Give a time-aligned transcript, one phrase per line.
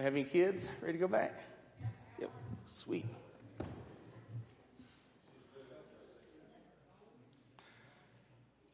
[0.00, 1.32] We have any kids ready to go back?
[2.18, 2.30] Yep.
[2.86, 3.04] Sweet.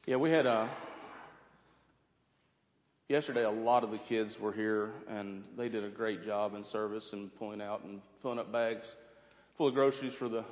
[0.07, 0.71] Yeah, we had a
[3.09, 3.43] yesterday.
[3.43, 7.09] A lot of the kids were here, and they did a great job in service
[7.13, 8.87] and pulling out and filling up bags
[9.59, 10.45] full of groceries for the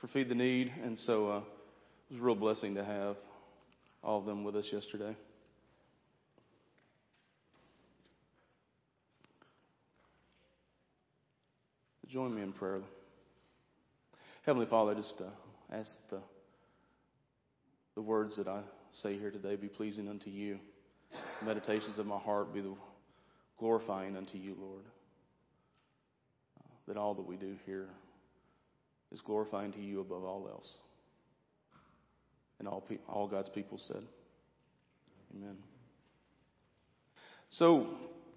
[0.00, 0.72] for feed the need.
[0.82, 3.16] And so uh, it was a real blessing to have
[4.02, 5.14] all of them with us yesterday.
[12.10, 12.80] Join me in prayer.
[14.46, 15.24] Heavenly Father, just uh,
[15.70, 16.20] ask the,
[17.96, 18.62] the words that I
[18.94, 20.58] say here today be pleasing unto you.
[21.40, 22.72] The meditations of my heart be the
[23.58, 24.84] glorifying unto you, Lord.
[26.58, 27.88] Uh, that all that we do here
[29.12, 30.78] is glorifying to you above all else.
[32.58, 34.02] And all, pe- all God's people said,
[35.36, 35.56] Amen.
[37.50, 37.86] So,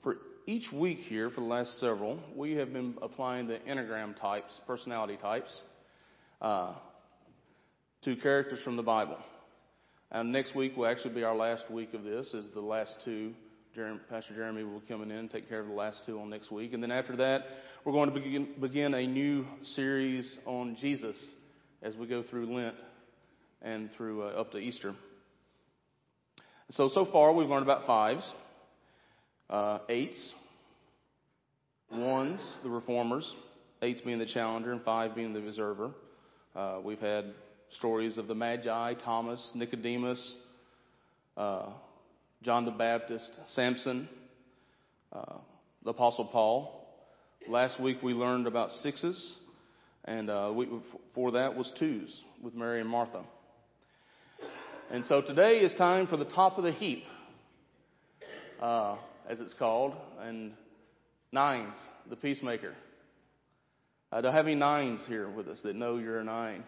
[0.03, 4.59] for each week here, for the last several, we have been applying the Enneagram types,
[4.65, 5.61] personality types,
[6.41, 6.73] uh,
[8.03, 9.17] to characters from the Bible.
[10.11, 13.33] And next week will actually be our last week of this, is the last two.
[13.73, 16.51] Jeremy, Pastor Jeremy will come in and take care of the last two on next
[16.51, 16.73] week.
[16.73, 17.45] And then after that,
[17.85, 21.15] we're going to begin, begin a new series on Jesus
[21.81, 22.75] as we go through Lent
[23.61, 24.93] and through uh, up to Easter.
[26.71, 28.29] So, so far we've learned about fives,
[29.51, 30.33] uh, eights,
[31.91, 33.29] ones, the reformers,
[33.81, 35.91] eights being the challenger, and five being the observer.
[36.55, 37.25] Uh, we've had
[37.77, 40.35] stories of the Magi, Thomas, Nicodemus,
[41.37, 41.67] uh,
[42.43, 44.07] John the Baptist, Samson,
[45.13, 45.35] uh,
[45.83, 46.87] the Apostle Paul.
[47.47, 49.35] Last week we learned about sixes,
[50.05, 52.09] and uh, before that was twos
[52.41, 53.23] with Mary and Martha.
[54.91, 57.03] And so today is time for the top of the heap,
[58.61, 58.97] uh,
[59.29, 60.51] as it's called, and
[61.31, 61.75] nines,
[62.09, 62.73] the peacemaker.
[64.11, 66.63] Uh, I have any nines here with us that know you're a nine?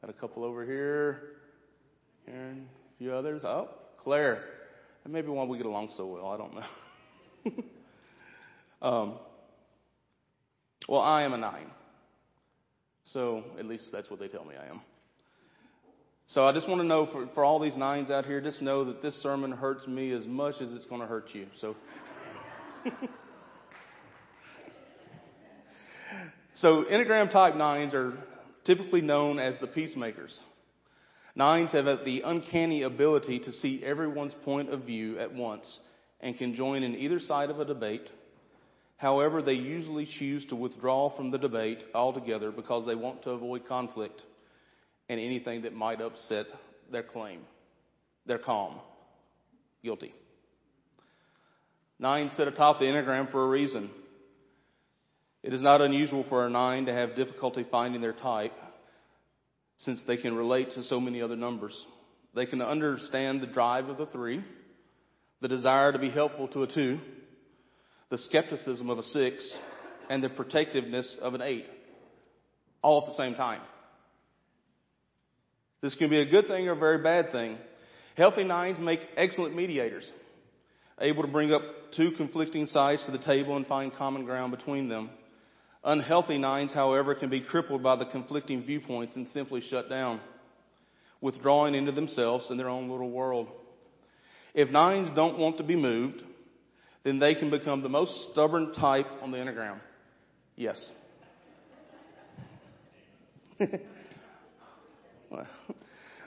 [0.00, 1.22] Got a couple over here.
[2.28, 3.42] Aaron, a few others.
[3.44, 3.68] Oh,
[3.98, 4.44] Claire.
[5.04, 6.28] And maybe why we get along so well.
[6.28, 7.62] I don't know.
[8.88, 9.18] um,
[10.88, 11.66] well, I am a nine.
[13.04, 14.80] So at least that's what they tell me I am.
[16.28, 18.84] So I just want to know for, for all these nines out here, just know
[18.84, 21.46] that this sermon hurts me as much as it's going to hurt you.
[21.56, 21.74] So.
[26.56, 28.12] so Enneagram type nines are
[28.66, 30.38] typically known as the peacemakers.
[31.34, 35.78] Nines have the uncanny ability to see everyone's point of view at once
[36.20, 38.10] and can join in either side of a debate.
[38.98, 43.66] However, they usually choose to withdraw from the debate altogether because they want to avoid
[43.66, 44.20] conflict
[45.08, 46.46] and anything that might upset
[46.90, 47.40] their claim.
[48.26, 48.76] They're calm.
[49.82, 50.12] Guilty.
[51.98, 53.90] Nine sit atop the Enneagram for a reason.
[55.42, 58.52] It is not unusual for a nine to have difficulty finding their type
[59.78, 61.76] since they can relate to so many other numbers.
[62.34, 64.44] They can understand the drive of the three,
[65.40, 66.98] the desire to be helpful to a two,
[68.10, 69.50] the skepticism of a six,
[70.10, 71.66] and the protectiveness of an eight,
[72.82, 73.60] all at the same time.
[75.80, 77.56] This can be a good thing or a very bad thing.
[78.16, 80.10] Healthy nines make excellent mediators,
[81.00, 81.62] able to bring up
[81.96, 85.10] two conflicting sides to the table and find common ground between them.
[85.84, 90.20] Unhealthy nines, however, can be crippled by the conflicting viewpoints and simply shut down,
[91.20, 93.46] withdrawing into themselves and their own little world.
[94.54, 96.20] If nines don't want to be moved,
[97.04, 99.78] then they can become the most stubborn type on the Enneagram.
[100.56, 100.84] Yes.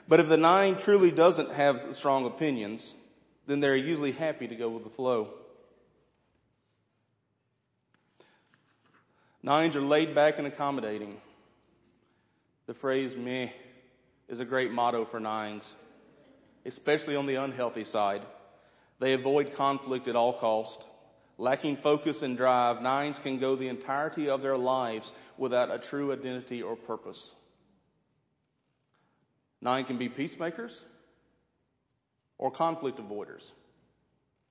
[0.08, 2.94] but if the nine truly doesn't have strong opinions,
[3.46, 5.28] then they're usually happy to go with the flow.
[9.42, 11.16] Nines are laid back and accommodating.
[12.66, 13.48] The phrase meh
[14.28, 15.68] is a great motto for nines,
[16.64, 18.22] especially on the unhealthy side.
[19.00, 20.84] They avoid conflict at all cost.
[21.38, 26.12] Lacking focus and drive, nines can go the entirety of their lives without a true
[26.12, 27.20] identity or purpose.
[29.62, 30.76] Nine can be peacemakers
[32.36, 33.44] or conflict avoiders.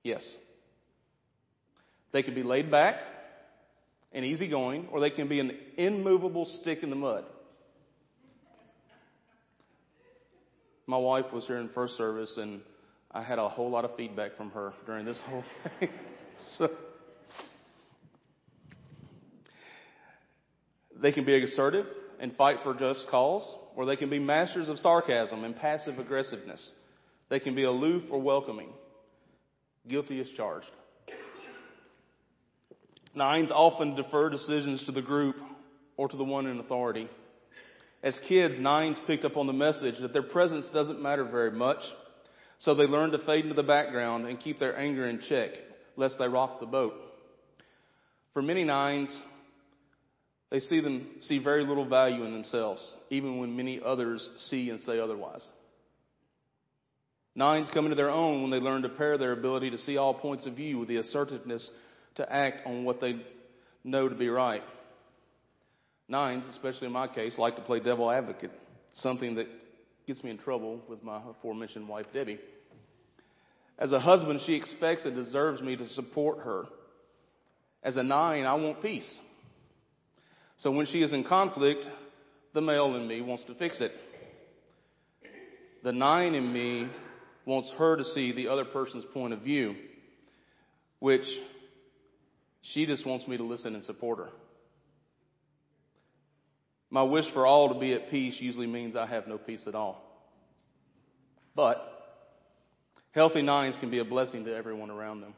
[0.02, 0.26] Yes.
[2.12, 2.96] They can be laid back
[4.12, 7.24] and easygoing, or they can be an immovable stick in the mud.
[10.86, 12.60] My wife was here in first service, and
[13.10, 15.44] I had a whole lot of feedback from her during this whole
[15.78, 15.88] thing.
[16.58, 16.68] so
[21.00, 21.86] they can be assertive
[22.20, 23.42] and fight for just cause,
[23.76, 26.70] or they can be masters of sarcasm and passive aggressiveness.
[27.28, 28.68] They can be aloof or welcoming.
[29.88, 30.70] Guilty as charged.
[33.14, 35.36] Nines often defer decisions to the group
[35.96, 37.08] or to the one in authority.
[38.02, 41.80] As kids, nines picked up on the message that their presence doesn't matter very much,
[42.58, 45.50] so they learn to fade into the background and keep their anger in check,
[45.96, 46.94] lest they rock the boat.
[48.32, 49.14] For many nines,
[50.52, 54.78] they see them see very little value in themselves, even when many others see and
[54.80, 55.44] say otherwise.
[57.34, 60.12] Nines come into their own when they learn to pair their ability to see all
[60.12, 61.66] points of view with the assertiveness
[62.16, 63.14] to act on what they
[63.82, 64.62] know to be right.
[66.06, 68.52] Nines, especially in my case, like to play devil advocate,
[68.96, 69.46] something that
[70.06, 72.38] gets me in trouble with my aforementioned wife, Debbie.
[73.78, 76.64] As a husband, she expects and deserves me to support her.
[77.82, 79.10] As a nine, I want peace.
[80.62, 81.84] So when she is in conflict,
[82.54, 83.90] the male in me wants to fix it.
[85.82, 86.88] The nine in me
[87.44, 89.74] wants her to see the other person's point of view,
[91.00, 91.26] which
[92.60, 94.28] she just wants me to listen and support her.
[96.90, 99.74] My wish for all to be at peace usually means I have no peace at
[99.74, 100.00] all.
[101.56, 101.78] But
[103.10, 105.34] healthy nines can be a blessing to everyone around them.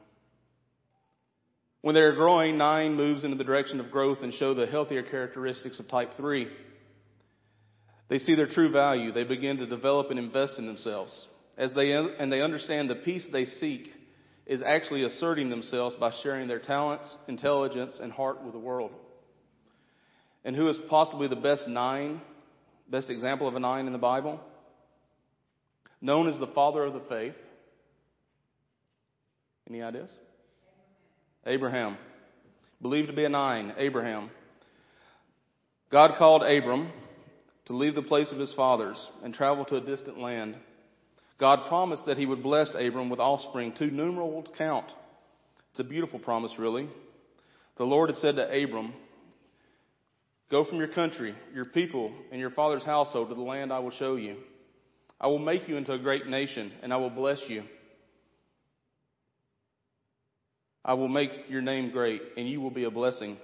[1.85, 5.79] When they're growing, nine moves into the direction of growth and show the healthier characteristics
[5.79, 6.49] of type three.
[8.09, 9.13] They see their true value.
[9.13, 11.29] They begin to develop and invest in themselves.
[11.59, 13.93] As they, and they understand the peace they seek
[14.47, 18.93] is actually asserting themselves by sharing their talents, intelligence, and heart with the world
[20.43, 22.23] and who is possibly the best nine,
[22.89, 24.41] best example of a nine in the Bible,
[26.01, 27.37] known as the father of the faith.
[29.69, 30.11] Any ideas?
[31.47, 31.97] Abraham.
[32.83, 34.31] Believed to be a nine, Abraham.
[35.91, 36.91] God called Abram
[37.67, 40.57] to leave the place of his fathers and travel to a distant land.
[41.39, 44.87] God promised that he would bless Abram with offspring too numerable to count.
[45.71, 46.89] It's a beautiful promise, really.
[47.77, 48.95] The Lord had said to Abram,
[50.51, 53.91] Go from your country, your people, and your father's household to the land I will
[53.91, 54.37] show you.
[55.21, 57.65] I will make you into a great nation, and I will bless you.
[60.85, 63.39] I will make your name great, and you will be a blessing.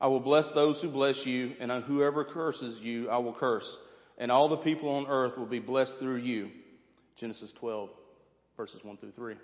[0.00, 3.68] I will bless those who bless you, and on whoever curses you, I will curse.
[4.18, 6.50] And all the people on earth will be blessed through you.
[7.18, 7.90] Genesis 12,
[8.56, 9.34] verses 1 through 3.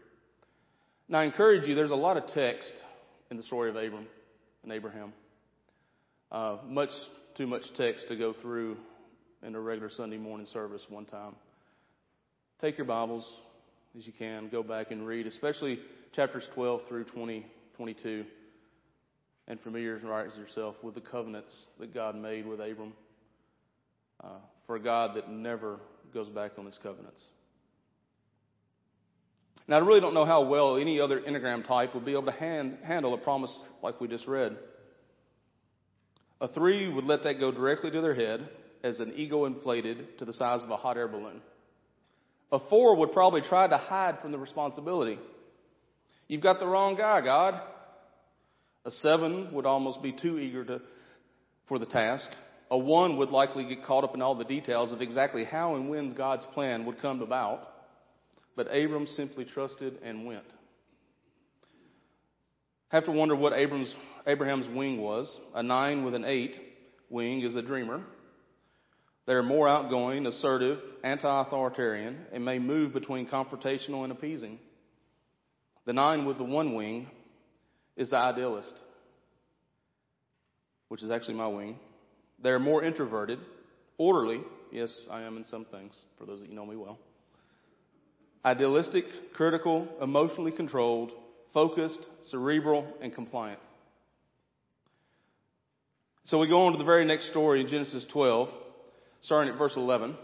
[1.09, 2.73] Now, I encourage you, there's a lot of text
[3.31, 4.07] in the story of Abram
[4.63, 5.13] and Abraham.
[6.31, 6.91] Uh, much
[7.37, 8.77] too much text to go through
[9.43, 11.35] in a regular Sunday morning service one time.
[12.61, 13.29] Take your Bibles
[13.99, 15.79] as you can, go back and read, especially
[16.13, 18.25] chapters 12 through 20, 22,
[19.49, 22.93] and familiarize yourself with the covenants that God made with Abram.
[24.23, 24.29] Uh,
[24.67, 25.81] for a God that never
[26.15, 27.21] goes back on his covenants.
[29.69, 32.33] Now, I really don't know how well any other Enneagram type would be able to
[32.33, 34.57] hand, handle a promise like we just read.
[36.41, 38.49] A three would let that go directly to their head
[38.83, 41.41] as an ego inflated to the size of a hot air balloon.
[42.51, 45.19] A four would probably try to hide from the responsibility.
[46.33, 47.61] You've got the wrong guy, God.
[48.87, 50.81] A seven would almost be too eager to,
[51.69, 52.27] for the task.
[52.71, 55.91] A one would likely get caught up in all the details of exactly how and
[55.91, 57.69] when God's plan would come about.
[58.57, 60.47] But Abram simply trusted and went.
[62.89, 63.95] Have to wonder what Abram's
[64.27, 65.31] Abraham's wing was.
[65.55, 66.57] A nine with an eight
[67.11, 68.03] wing is a dreamer.
[69.27, 74.59] They are more outgoing, assertive, anti-authoritarian, and may move between confrontational and appeasing.
[75.87, 77.09] The nine with the one wing
[77.97, 78.73] is the idealist,
[80.89, 81.77] which is actually my wing.
[82.43, 83.39] They are more introverted,
[83.99, 84.41] orderly.
[84.71, 86.99] Yes, I am in some things, for those that you know me well.
[88.45, 91.13] Idealistic, critical, emotionally controlled,
[91.53, 93.61] focused, cerebral, and compliant.
[96.25, 98.49] So we go on to the very next story in Genesis 12,
[99.23, 100.17] starting at verse 11.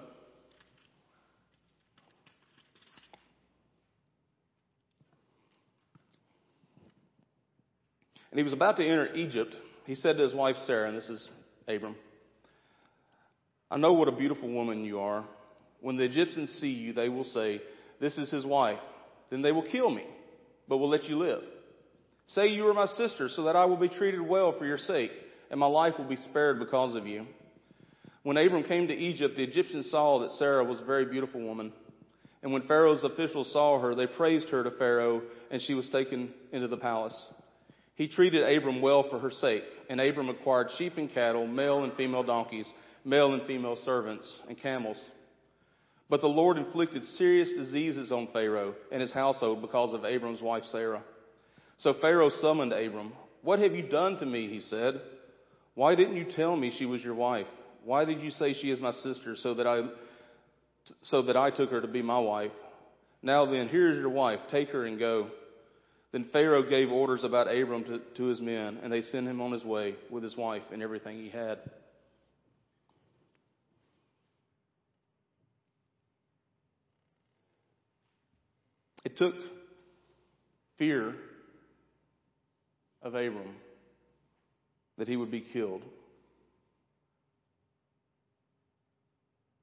[8.39, 9.53] And he was about to enter Egypt.
[9.85, 11.29] He said to his wife Sarah, and this is
[11.67, 11.97] Abram,
[13.69, 15.25] I know what a beautiful woman you are.
[15.81, 17.61] When the Egyptians see you, they will say,
[18.01, 18.79] This is his wife.
[19.31, 20.05] Then they will kill me,
[20.69, 21.41] but will let you live.
[22.29, 25.11] Say you are my sister, so that I will be treated well for your sake
[25.51, 27.27] and my life will be spared because of you.
[28.23, 31.73] When Abram came to Egypt, the Egyptians saw that Sarah was a very beautiful woman.
[32.45, 36.31] And when Pharaoh's officials saw her, they praised her to Pharaoh, and she was taken
[36.53, 37.27] into the palace.
[37.99, 41.93] He treated Abram well for her sake, and Abram acquired sheep and cattle, male and
[41.95, 42.69] female donkeys,
[43.05, 45.05] male and female servants, and camels.
[46.09, 50.63] But the Lord inflicted serious diseases on Pharaoh and his household because of Abram's wife
[50.71, 51.03] Sarah.
[51.79, 53.13] So Pharaoh summoned Abram
[53.43, 54.49] What have you done to me?
[54.49, 55.01] He said.
[55.75, 57.47] Why didn't you tell me she was your wife?
[57.85, 59.83] Why did you say she is my sister so that I,
[61.03, 62.53] so that I took her to be my wife?
[63.23, 64.39] Now then, here is your wife.
[64.51, 65.31] Take her and go.
[66.13, 69.53] Then Pharaoh gave orders about Abram to, to his men, and they sent him on
[69.53, 71.59] his way with his wife and everything he had.
[79.05, 79.35] It took
[80.79, 81.15] fear
[83.03, 83.55] of Abram
[84.97, 85.83] that he would be killed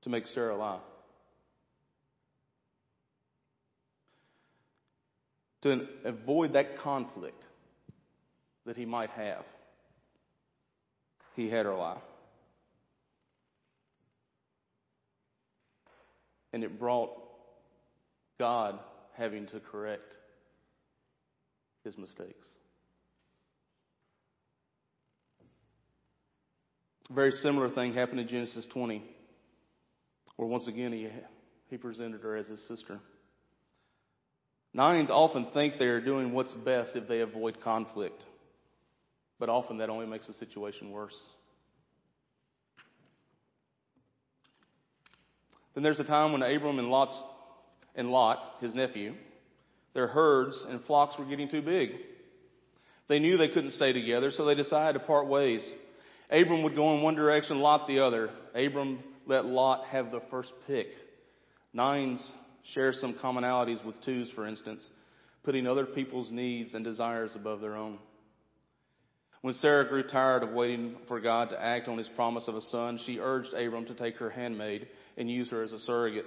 [0.04, 0.80] to make Sarah lie.
[5.66, 7.44] To avoid that conflict
[8.68, 9.44] that he might have,
[11.36, 11.98] he had her lie.
[16.54, 17.10] And it brought
[18.38, 18.78] God
[19.18, 20.14] having to correct
[21.84, 22.48] his mistakes.
[27.10, 29.04] A very similar thing happened in Genesis 20,
[30.36, 31.10] where once again he,
[31.72, 33.00] he presented her as his sister.
[34.76, 38.22] Nines often think they are doing what's best if they avoid conflict,
[39.40, 41.18] but often that only makes the situation worse.
[45.74, 47.18] Then there's a time when Abram and Lot's
[47.96, 49.14] and Lot, his nephew,
[49.94, 51.92] their herds and flocks were getting too big.
[53.08, 55.66] They knew they couldn't stay together, so they decided to part ways.
[56.30, 58.30] Abram would go in one direction, Lot the other.
[58.54, 60.88] Abram let Lot have the first pick.
[61.72, 62.30] Nines
[62.74, 64.88] share some commonalities with twos, for instance,
[65.44, 68.00] putting other people's needs and desires above their own.
[69.42, 72.62] When Sarah grew tired of waiting for God to act on his promise of a
[72.62, 76.26] son, she urged Abram to take her handmaid and use her as a surrogate.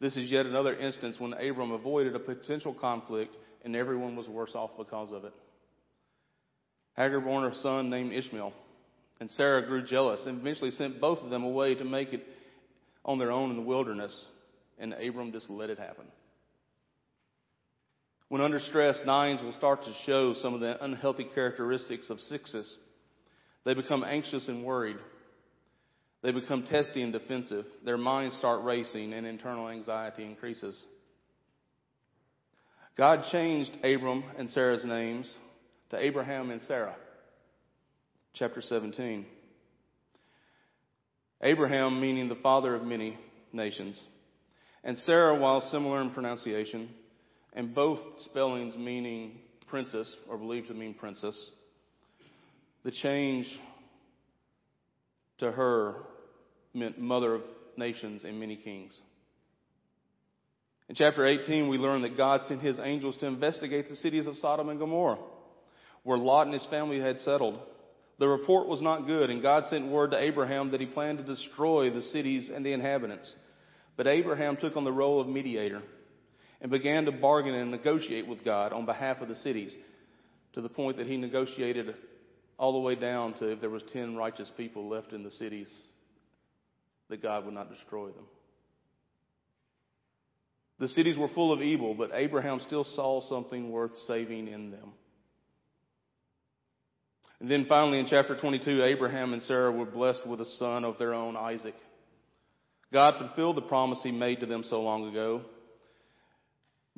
[0.00, 4.54] This is yet another instance when Abram avoided a potential conflict and everyone was worse
[4.54, 5.34] off because of it.
[6.96, 8.54] Hagar bore a son named Ishmael,
[9.20, 12.26] and Sarah grew jealous and eventually sent both of them away to make it
[13.04, 14.26] on their own in the wilderness,
[14.80, 16.06] and Abram just let it happen.
[18.28, 22.76] When under stress, nines will start to show some of the unhealthy characteristics of sixes.
[23.64, 24.96] They become anxious and worried.
[26.22, 27.64] They become testy and defensive.
[27.84, 30.80] Their minds start racing and internal anxiety increases.
[32.96, 35.34] God changed Abram and Sarai's names
[35.90, 36.96] to Abraham and Sarah.
[38.34, 39.26] Chapter 17.
[41.42, 43.18] Abraham meaning the father of many
[43.52, 44.00] nations,
[44.84, 46.88] and Sarah, while similar in pronunciation,
[47.52, 51.50] and both spellings meaning princess or believed to mean princess.
[52.84, 53.46] The change
[55.38, 55.96] to her
[56.74, 57.42] meant mother of
[57.76, 58.98] nations and many kings.
[60.88, 64.36] In chapter 18, we learn that God sent his angels to investigate the cities of
[64.36, 65.18] Sodom and Gomorrah,
[66.02, 67.60] where Lot and his family had settled.
[68.18, 71.24] The report was not good, and God sent word to Abraham that he planned to
[71.24, 73.32] destroy the cities and the inhabitants.
[73.96, 75.82] But Abraham took on the role of mediator
[76.60, 79.74] and began to bargain and negotiate with God on behalf of the cities
[80.54, 81.94] to the point that he negotiated
[82.58, 85.72] all the way down to if there was 10 righteous people left in the cities
[87.08, 88.26] that God would not destroy them.
[90.78, 94.92] The cities were full of evil, but Abraham still saw something worth saving in them.
[97.40, 100.98] And then finally in chapter 22, Abraham and Sarah were blessed with a son of
[100.98, 101.74] their own, Isaac.
[102.92, 105.42] God fulfilled the promise he made to them so long ago.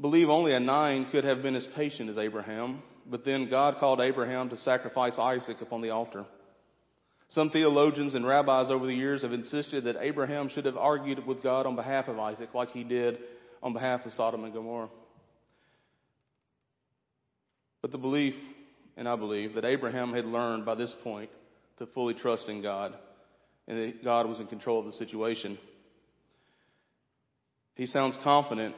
[0.01, 4.01] Believe only a nine could have been as patient as Abraham, but then God called
[4.01, 6.25] Abraham to sacrifice Isaac upon the altar.
[7.29, 11.43] Some theologians and rabbis over the years have insisted that Abraham should have argued with
[11.43, 13.19] God on behalf of Isaac like he did
[13.63, 14.91] on behalf of Sodom and Gomorrah.
[17.81, 18.35] But the belief,
[18.97, 21.31] and I believe, that Abraham had learned by this point
[21.79, 22.95] to fully trust in God
[23.67, 25.59] and that God was in control of the situation.
[27.75, 28.75] He sounds confident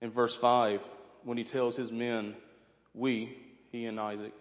[0.00, 0.80] in verse 5
[1.24, 2.34] when he tells his men,
[2.94, 3.36] We,
[3.70, 4.32] he and Isaac,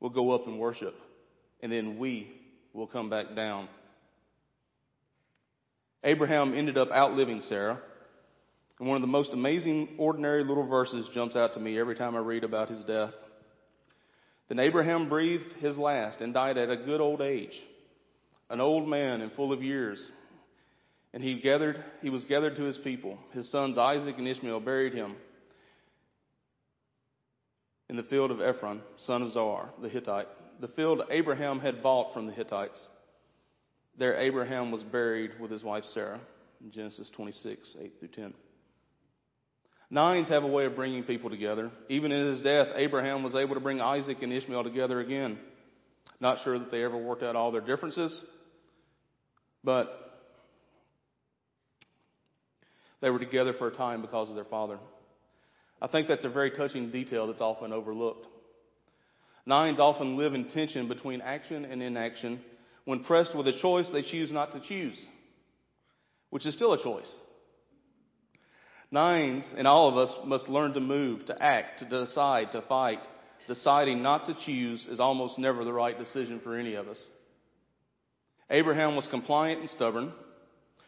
[0.00, 0.94] will go up and worship
[1.62, 2.30] and then we
[2.74, 3.68] will come back down.
[6.04, 7.78] Abraham ended up outliving Sarah.
[8.80, 12.16] And one of the most amazing, ordinary little verses jumps out to me every time
[12.16, 13.12] I read about his death.
[14.48, 17.56] Then Abraham breathed his last and died at a good old age,
[18.50, 20.04] an old man and full of years.
[21.14, 23.18] And he gathered, he was gathered to his people.
[23.32, 25.16] His sons Isaac and Ishmael buried him
[27.90, 30.28] in the field of Ephron, son of Zohar, the Hittite,
[30.60, 32.80] the field Abraham had bought from the Hittites.
[33.98, 36.20] There, Abraham was buried with his wife Sarah
[36.70, 38.34] Genesis 26, 8 through 10.
[39.90, 41.70] Nines have a way of bringing people together.
[41.90, 45.38] Even in his death, Abraham was able to bring Isaac and Ishmael together again.
[46.20, 48.18] Not sure that they ever worked out all their differences,
[49.62, 50.11] but
[53.02, 54.78] they were together for a time because of their father.
[55.82, 58.26] I think that's a very touching detail that's often overlooked.
[59.44, 62.40] Nines often live in tension between action and inaction.
[62.84, 64.98] When pressed with a choice, they choose not to choose,
[66.30, 67.12] which is still a choice.
[68.92, 73.00] Nines and all of us must learn to move, to act, to decide, to fight.
[73.48, 77.02] Deciding not to choose is almost never the right decision for any of us.
[78.50, 80.12] Abraham was compliant and stubborn.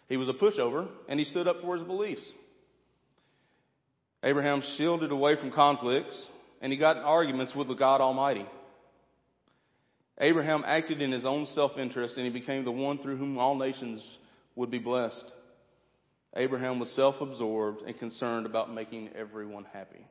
[0.08, 2.32] He was a pushover, and he stood up for his beliefs.
[4.22, 6.26] Abraham shielded away from conflicts,
[6.60, 8.46] and he got in arguments with the God Almighty.
[10.18, 13.56] Abraham acted in his own self interest, and he became the one through whom all
[13.56, 14.02] nations
[14.54, 15.24] would be blessed.
[16.36, 20.06] Abraham was self absorbed and concerned about making everyone happy.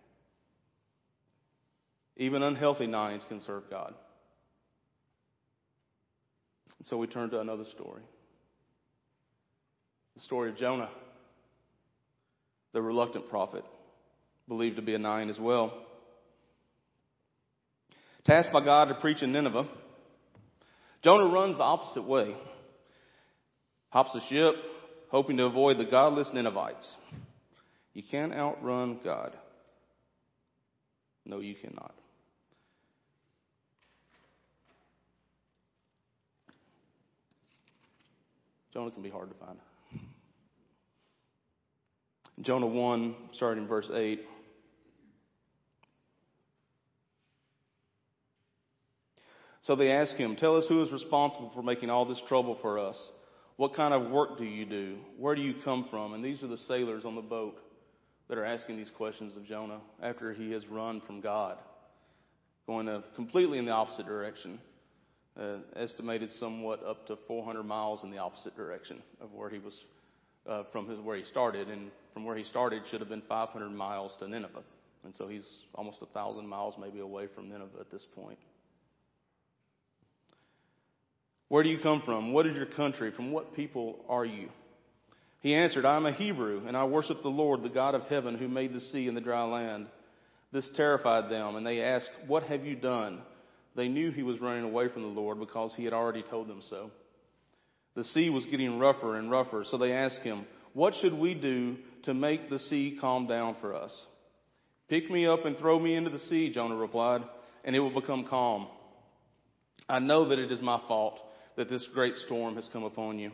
[2.17, 3.93] Even unhealthy nines can serve God.
[6.79, 8.03] And so we turn to another story
[10.15, 10.89] the story of Jonah,
[12.74, 13.63] the reluctant prophet
[14.48, 15.74] believed to be a nine as well.
[18.25, 19.67] Tasked by God to preach in Nineveh,
[21.03, 22.36] Jonah runs the opposite way.
[23.89, 24.55] Hops a ship,
[25.10, 26.89] hoping to avoid the godless Ninevites.
[27.93, 29.36] You can't outrun God.
[31.25, 31.93] No, you cannot.
[38.74, 39.60] Jonah can be hard to find.
[42.41, 44.21] Jonah 1, starting in verse 8.
[49.61, 52.79] So they ask him, Tell us who is responsible for making all this trouble for
[52.79, 53.01] us.
[53.55, 54.97] What kind of work do you do?
[55.17, 56.13] Where do you come from?
[56.13, 57.55] And these are the sailors on the boat
[58.27, 61.57] that are asking these questions of Jonah after he has run from God,
[62.65, 64.60] going completely in the opposite direction.
[65.39, 69.75] Uh, estimated somewhat up to 400 miles in the opposite direction of where he was
[70.47, 73.69] uh, from his, where he started, and from where he started should have been 500
[73.69, 74.63] miles to Nineveh,
[75.03, 78.38] and so he's almost thousand miles maybe away from Nineveh at this point.
[81.49, 82.34] Where do you come from?
[82.34, 83.12] What is your country?
[83.12, 84.49] From what people are you?
[85.41, 88.38] He answered, I am a Hebrew, and I worship the Lord, the God of heaven,
[88.38, 89.88] who made the sea and the dry land.
[90.51, 93.21] This terrified them, and they asked, What have you done?
[93.75, 96.62] They knew he was running away from the Lord because he had already told them
[96.69, 96.91] so.
[97.95, 101.77] The sea was getting rougher and rougher, so they asked him, What should we do
[102.03, 103.93] to make the sea calm down for us?
[104.89, 107.21] Pick me up and throw me into the sea, Jonah replied,
[107.63, 108.67] and it will become calm.
[109.88, 111.19] I know that it is my fault
[111.56, 113.32] that this great storm has come upon you.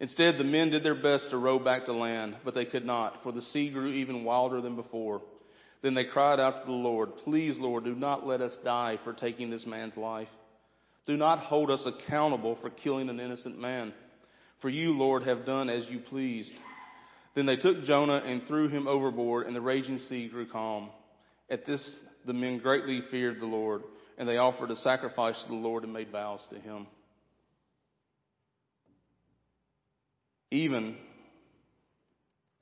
[0.00, 3.22] Instead, the men did their best to row back to land, but they could not,
[3.22, 5.22] for the sea grew even wilder than before.
[5.82, 9.12] Then they cried out to the Lord, Please, Lord, do not let us die for
[9.12, 10.28] taking this man's life.
[11.06, 13.92] Do not hold us accountable for killing an innocent man.
[14.60, 16.52] For you, Lord, have done as you pleased.
[17.34, 20.90] Then they took Jonah and threw him overboard, and the raging sea grew calm.
[21.50, 23.82] At this, the men greatly feared the Lord,
[24.16, 26.86] and they offered a sacrifice to the Lord and made vows to him.
[30.50, 30.96] Even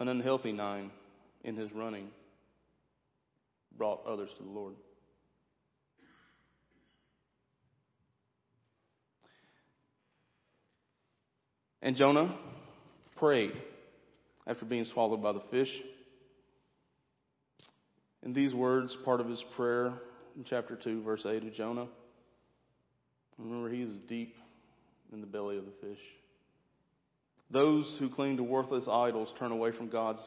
[0.00, 0.90] an unhealthy nine
[1.44, 2.08] in his running
[3.76, 4.74] brought others to the Lord.
[11.82, 12.34] And Jonah
[13.16, 13.52] prayed
[14.46, 15.70] after being swallowed by the fish.
[18.22, 19.92] In these words, part of his prayer
[20.36, 21.88] in chapter 2, verse 8 of Jonah.
[23.36, 24.36] Remember, he is deep
[25.12, 25.98] in the belly of the fish.
[27.50, 30.22] Those who cling to worthless idols turn away from God's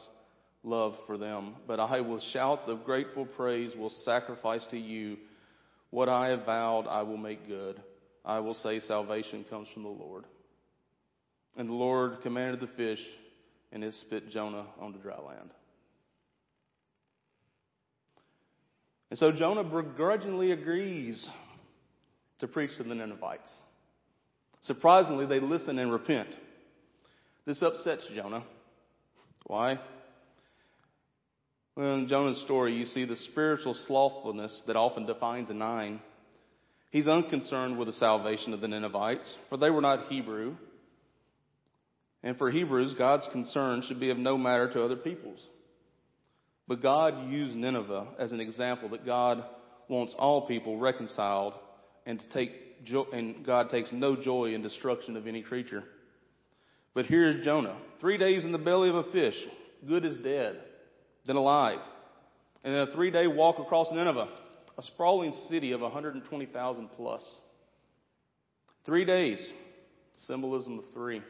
[0.62, 1.54] love for them.
[1.66, 5.16] But I, with shouts of grateful praise, will sacrifice to you
[5.90, 7.80] what I have vowed I will make good.
[8.24, 10.24] I will say salvation comes from the Lord.
[11.56, 13.00] And the Lord commanded the fish,
[13.72, 15.50] and it spit Jonah onto dry land.
[19.10, 21.26] And so Jonah begrudgingly agrees
[22.40, 23.50] to preach to the Ninevites.
[24.62, 26.28] Surprisingly, they listen and repent.
[27.46, 28.42] This upsets Jonah.
[29.46, 29.78] Why?
[31.76, 36.00] Well, in Jonah's story, you see the spiritual slothfulness that often defines a nine.
[36.90, 40.56] He's unconcerned with the salvation of the Ninevites, for they were not Hebrew.
[42.26, 45.38] And for Hebrews, God's concern should be of no matter to other peoples.
[46.66, 49.44] But God used Nineveh as an example that God
[49.88, 51.54] wants all people reconciled
[52.04, 55.84] and to take jo- and God takes no joy in destruction of any creature.
[56.94, 57.76] But here's Jonah.
[58.00, 59.40] Three days in the belly of a fish.
[59.86, 60.60] Good as dead.
[61.28, 61.78] then alive.
[62.64, 64.30] And then a three day walk across Nineveh,
[64.76, 67.22] a sprawling city of 120,000 plus.
[68.84, 69.52] Three days,
[70.26, 71.22] symbolism of three.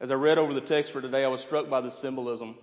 [0.00, 2.56] As I read over the text for today, I was struck by the symbolism.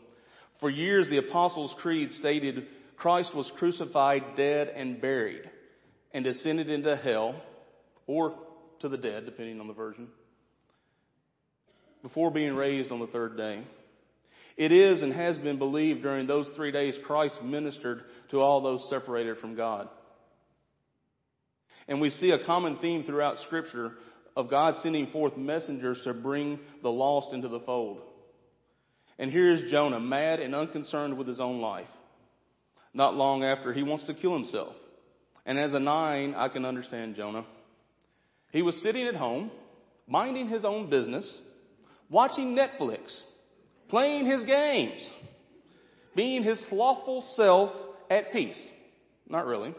[0.59, 2.65] For years, the Apostles' Creed stated
[2.97, 5.47] Christ was crucified, dead, and buried,
[6.13, 7.39] and descended into hell,
[8.07, 8.35] or
[8.79, 10.07] to the dead, depending on the version,
[12.01, 13.63] before being raised on the third day.
[14.55, 18.89] It is and has been believed during those three days Christ ministered to all those
[18.89, 19.87] separated from God.
[21.87, 23.91] And we see a common theme throughout Scripture
[24.37, 27.97] of God sending forth messengers to bring the lost into the fold.
[29.17, 31.87] And here is Jonah, mad and unconcerned with his own life.
[32.93, 34.75] Not long after, he wants to kill himself.
[35.43, 37.45] And as a nine, I can understand Jonah.
[38.51, 39.49] He was sitting at home,
[40.07, 41.35] minding his own business,
[42.07, 43.19] watching Netflix,
[43.89, 45.01] playing his games,
[46.15, 47.71] being his slothful self
[48.11, 48.63] at peace.
[49.27, 49.73] Not really.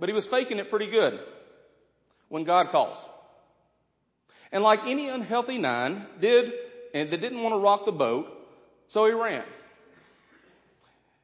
[0.00, 1.20] But he was faking it pretty good
[2.28, 2.98] when God calls.
[4.52, 6.52] And like any unhealthy nine, did
[6.94, 8.26] and that didn't want to rock the boat,
[8.88, 9.44] so he ran.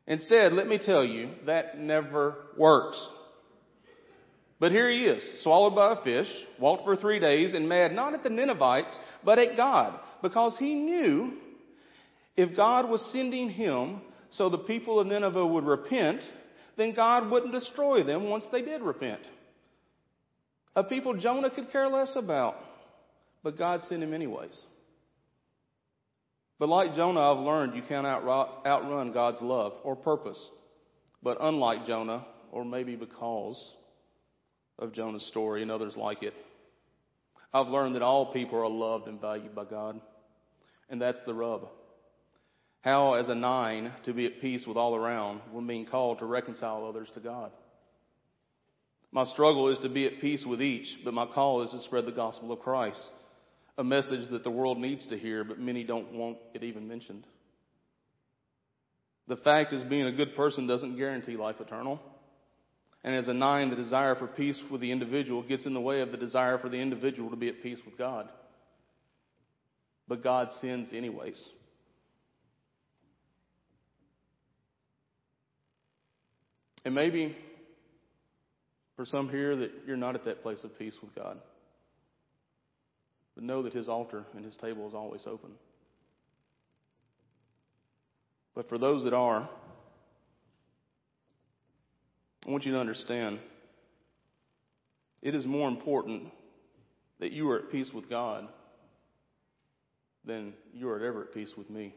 [0.06, 3.02] Instead, let me tell you, that never works.
[4.60, 6.28] But here he is, swallowed by a fish,
[6.60, 10.74] walked for three days, and mad not at the Ninevites, but at God, because he
[10.74, 11.32] knew
[12.36, 16.20] if God was sending him so the people of Nineveh would repent,
[16.76, 19.20] then God wouldn't destroy them once they did repent.
[20.76, 22.56] A people Jonah could care less about,
[23.44, 24.58] but God sent him anyways.
[26.58, 30.42] But like Jonah, I've learned you can't outrun God's love or purpose.
[31.22, 33.72] But unlike Jonah, or maybe because
[34.78, 36.34] of Jonah's story and others like it,
[37.52, 40.00] I've learned that all people are loved and valued by God.
[40.88, 41.68] And that's the rub.
[42.80, 46.26] How, as a nine, to be at peace with all around when being called to
[46.26, 47.50] reconcile others to God.
[49.12, 52.06] My struggle is to be at peace with each, but my call is to spread
[52.06, 53.00] the gospel of Christ
[53.76, 57.26] a message that the world needs to hear, but many don't want it even mentioned.
[59.26, 62.00] The fact is, being a good person doesn't guarantee life eternal.
[63.02, 66.00] And as a nine, the desire for peace with the individual gets in the way
[66.00, 68.28] of the desire for the individual to be at peace with God.
[70.06, 71.42] But God sins anyways.
[76.84, 77.34] And maybe
[78.96, 81.38] for some here that you're not at that place of peace with God.
[83.34, 85.50] But know that his altar and his table is always open.
[88.54, 89.48] But for those that are,
[92.46, 93.38] I want you to understand
[95.22, 96.24] it is more important
[97.18, 98.46] that you are at peace with God
[100.24, 101.94] than you are ever at peace with me.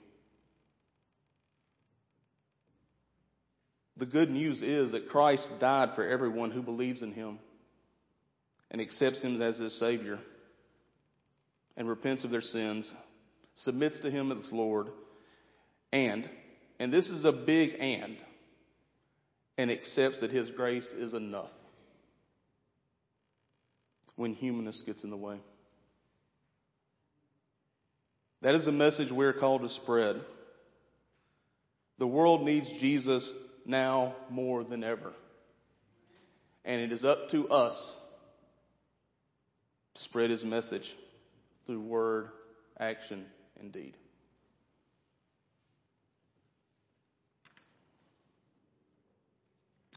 [3.98, 7.40] The good news is that Christ died for everyone who believes in him
[8.70, 10.20] and accepts him as his Savior
[11.78, 12.92] and repents of their sins,
[13.64, 14.88] submits to Him as Lord,
[15.94, 16.28] and,
[16.80, 18.18] and this is a big and,
[19.58, 21.52] and accepts that His grace is enough
[24.16, 25.38] when humanness gets in the way.
[28.42, 30.18] That is a message we're called to spread.
[32.00, 33.28] The world needs Jesus
[33.66, 35.14] now more than ever.
[36.66, 37.96] And it is up to us
[39.96, 40.84] to spread his message
[41.68, 42.30] through word,
[42.80, 43.26] action,
[43.60, 43.96] and deed.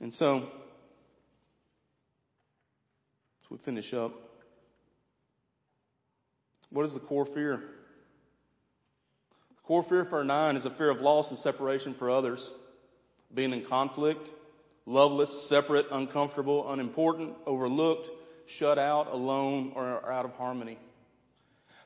[0.00, 0.44] And so, as
[3.50, 4.12] we finish up,
[6.70, 7.60] what is the core fear?
[9.50, 12.42] The core fear for a nine is a fear of loss and separation for others,
[13.34, 14.26] being in conflict,
[14.86, 18.08] loveless, separate, uncomfortable, unimportant, overlooked,
[18.58, 20.78] shut out, alone, or out of harmony.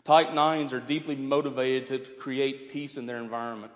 [0.06, 3.72] Type 9s are deeply motivated to create peace in their environment.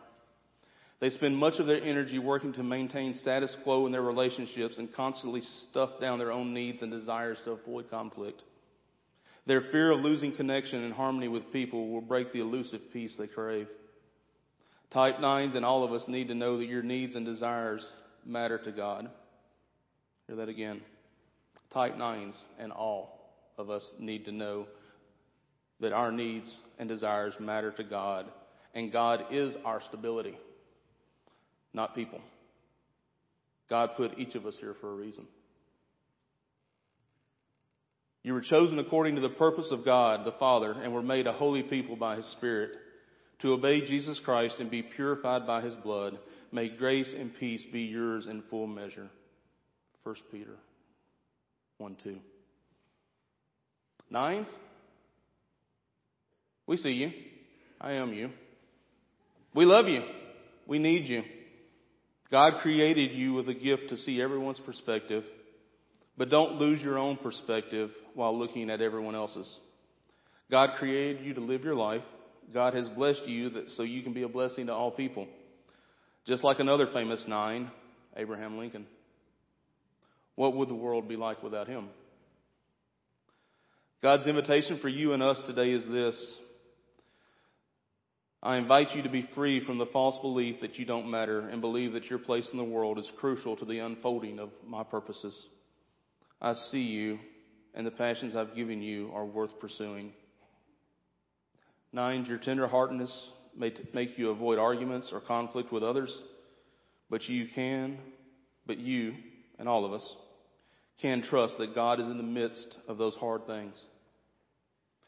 [1.01, 4.93] They spend much of their energy working to maintain status quo in their relationships and
[4.93, 8.43] constantly stuff down their own needs and desires to avoid conflict.
[9.47, 13.29] Their fear of losing connection and harmony with people will break the elusive peace they
[13.29, 13.69] crave.
[14.91, 17.91] Type 9s and all of us need to know that your needs and desires
[18.27, 19.09] matter to God.
[20.27, 20.83] Hear that again.
[21.73, 24.67] Type 9s and all of us need to know
[25.81, 28.27] that our needs and desires matter to God,
[28.75, 30.37] and God is our stability,
[31.73, 32.21] not people.
[33.71, 35.27] God put each of us here for a reason.
[38.23, 41.33] You were chosen according to the purpose of God the Father and were made a
[41.33, 42.73] holy people by His Spirit
[43.41, 46.19] to obey Jesus Christ and be purified by his blood.
[46.51, 49.09] May grace and peace be yours in full measure.
[50.03, 50.57] 1 Peter
[51.79, 52.19] 1 2.
[54.11, 54.49] Nines?
[56.69, 57.11] We see you.
[57.81, 58.31] I am you.
[59.55, 60.03] We love you.
[60.67, 61.23] We need you.
[62.31, 65.25] God created you with a gift to see everyone's perspective,
[66.19, 69.59] but don't lose your own perspective while looking at everyone else's.
[70.51, 72.03] God created you to live your life.
[72.53, 75.27] God has blessed you that, so you can be a blessing to all people.
[76.27, 77.71] Just like another famous nine,
[78.15, 78.87] Abraham Lincoln.
[80.35, 81.89] What would the world be like without him?
[84.03, 86.37] God's invitation for you and us today is this.
[88.43, 91.61] I invite you to be free from the false belief that you don't matter and
[91.61, 95.37] believe that your place in the world is crucial to the unfolding of my purposes.
[96.41, 97.19] I see you,
[97.75, 100.13] and the passions I've given you are worth pursuing.
[101.93, 103.13] Nine, your tenderheartedness
[103.57, 106.17] may t- make you avoid arguments or conflict with others,
[107.11, 107.99] but you can,
[108.67, 109.15] but you,
[109.59, 110.15] and all of us,
[111.01, 113.75] can trust that God is in the midst of those hard things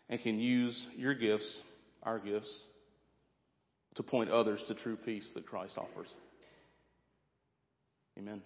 [0.09, 1.59] and can use your gifts,
[2.03, 2.51] our gifts,
[3.97, 6.09] to point others to true peace that Christ offers.
[8.19, 8.43] Amen.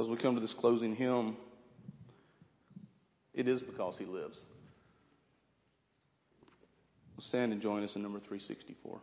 [0.00, 1.36] As we come to this closing hymn,
[3.34, 4.40] it is because he lives.
[7.18, 8.98] Stand and join us in number 364.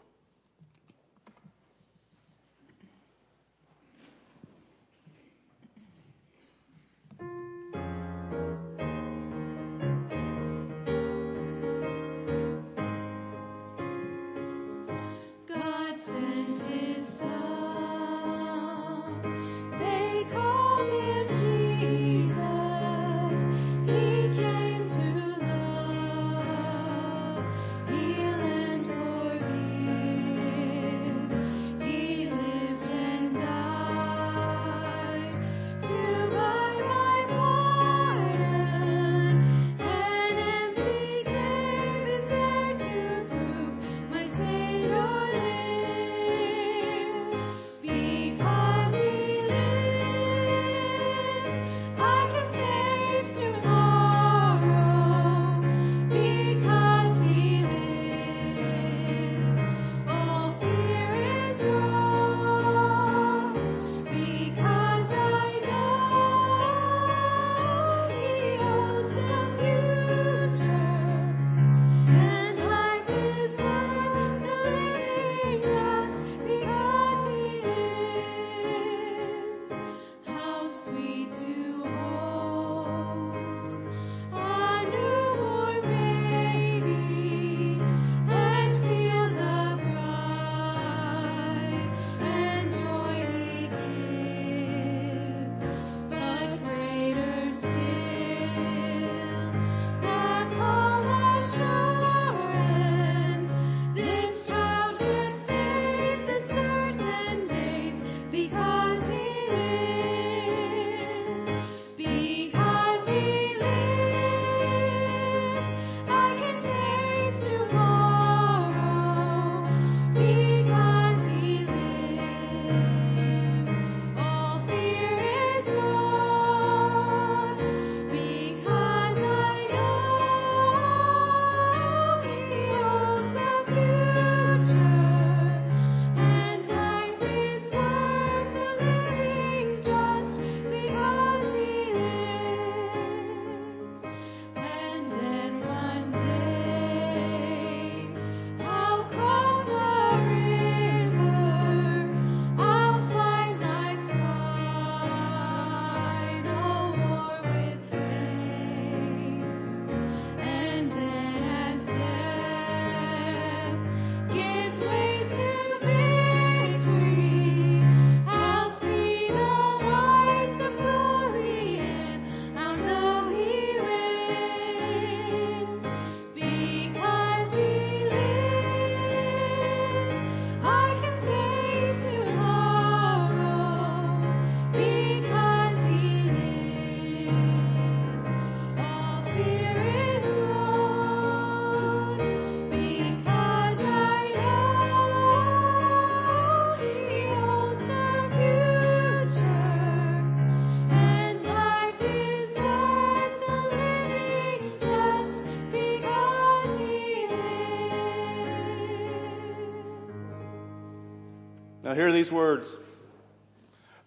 [211.97, 212.67] Hear these words.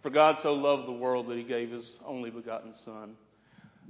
[0.03, 3.17] For God so loved the world that he gave his only begotten Son,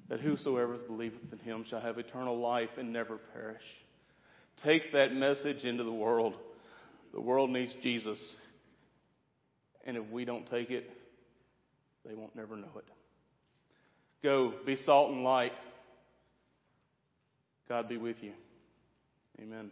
[0.08, 3.62] that whosoever believeth in him shall have eternal life and never perish.
[4.64, 6.34] Take that message into the world.
[7.12, 8.18] The world needs Jesus.
[9.86, 10.90] And if we don't take it,
[12.06, 12.84] they won't never know it.
[14.22, 15.52] Go, be salt and light.
[17.68, 18.32] God be with you.
[19.40, 19.70] Amen.